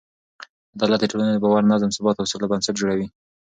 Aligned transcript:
عدالت 0.75 0.99
د 1.01 1.05
ټولنې 1.11 1.31
د 1.33 1.39
باور، 1.43 1.63
نظم، 1.71 1.89
ثبات 1.97 2.15
او 2.19 2.29
سوله 2.31 2.45
بنسټ 2.51 2.75
جوړوي. 2.81 3.07